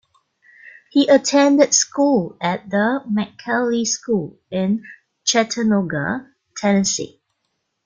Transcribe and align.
He 0.89 1.07
attended 1.07 1.75
school 1.75 2.35
at 2.41 2.71
The 2.71 3.03
McCallie 3.07 3.85
School 3.85 4.39
in 4.49 4.83
Chattanooga, 5.25 6.27
Tennessee. 6.57 7.21